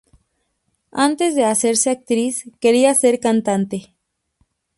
Antes 1.07 1.35
de 1.35 1.45
hacerse 1.45 1.91
actriz, 1.91 2.49
quería 2.59 2.91
ser 2.95 3.19
cantante. 3.19 3.93